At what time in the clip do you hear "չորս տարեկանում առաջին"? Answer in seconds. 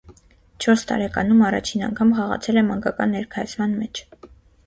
0.63-1.83